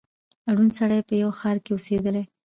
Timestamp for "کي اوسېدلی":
1.63-2.23